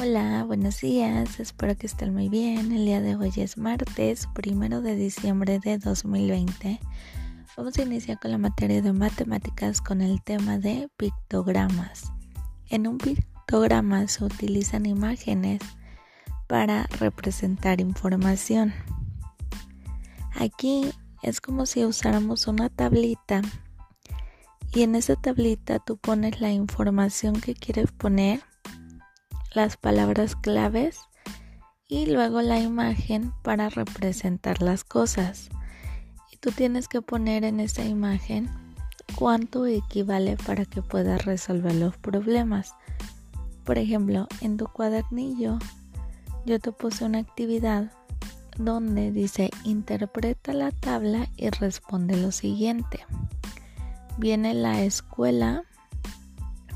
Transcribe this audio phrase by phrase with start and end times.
[0.00, 2.70] Hola, buenos días, espero que estén muy bien.
[2.70, 6.78] El día de hoy es martes, primero de diciembre de 2020.
[7.56, 12.12] Vamos a iniciar con la materia de matemáticas con el tema de pictogramas.
[12.70, 15.60] En un pictograma se utilizan imágenes
[16.46, 18.72] para representar información.
[20.36, 20.92] Aquí
[21.24, 23.42] es como si usáramos una tablita
[24.72, 28.47] y en esa tablita tú pones la información que quieres poner
[29.54, 31.00] las palabras claves
[31.88, 35.48] y luego la imagen para representar las cosas.
[36.30, 38.50] Y tú tienes que poner en esa imagen
[39.14, 42.74] cuánto equivale para que puedas resolver los problemas.
[43.64, 45.58] Por ejemplo, en tu cuadernillo
[46.44, 47.92] yo te puse una actividad
[48.56, 53.04] donde dice interpreta la tabla y responde lo siguiente.
[54.18, 55.64] Viene la escuela,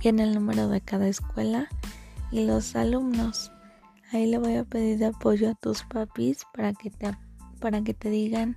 [0.00, 1.68] viene el número de cada escuela
[2.30, 3.52] y los alumnos.
[4.12, 7.16] Ahí le voy a pedir apoyo a tus papis para que te,
[7.60, 8.56] para que te digan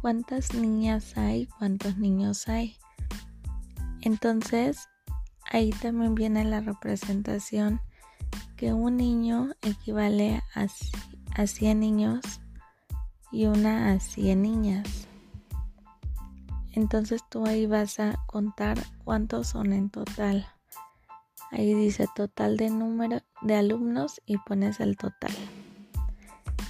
[0.00, 2.76] cuántas niñas hay, cuántos niños hay.
[4.00, 4.88] Entonces,
[5.50, 7.80] ahí también viene la representación
[8.56, 10.66] que un niño equivale a,
[11.34, 12.40] a 100 niños
[13.30, 15.06] y una a 100 niñas.
[16.72, 20.46] Entonces tú ahí vas a contar cuántos son en total.
[21.50, 25.32] Ahí dice total de número de alumnos y pones el total.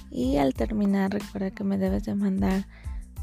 [0.09, 2.67] Y al terminar recuerda que me debes de mandar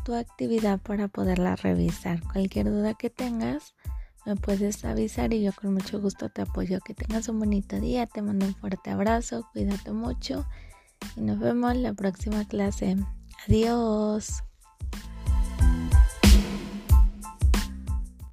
[0.05, 2.23] tu actividad para poderla revisar.
[2.33, 3.75] Cualquier duda que tengas
[4.25, 6.81] me puedes avisar y yo con mucho gusto te apoyo.
[6.81, 10.47] Que tengas un bonito día, te mando un fuerte abrazo, cuídate mucho
[11.17, 12.97] y nos vemos en la próxima clase.
[13.47, 14.43] Adiós.